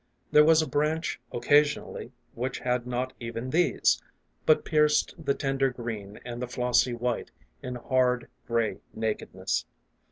There 0.31 0.43
was 0.43 0.63
a 0.63 0.67
branch 0.67 1.21
occasionally 1.31 2.11
which 2.33 2.57
had 2.57 2.87
not 2.87 3.13
even 3.19 3.51
these, 3.51 4.01
but 4.47 4.65
pierced 4.65 5.13
the 5.23 5.35
tender 5.35 5.69
green 5.69 6.19
and 6.25 6.41
the 6.41 6.47
flossy 6.47 6.95
white 6.95 7.29
in 7.61 7.75
hard, 7.75 8.27
gray 8.47 8.79
naked 8.95 9.35
ness. 9.35 9.63